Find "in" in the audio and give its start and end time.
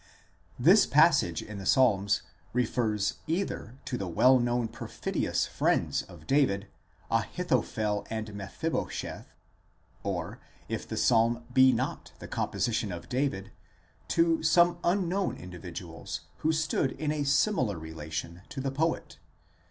1.43-1.59, 16.93-17.11